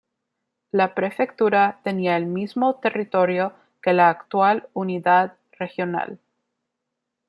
[0.71, 3.53] La prefectura tenía el mismo territorio
[3.83, 6.19] que la actual unidad regional.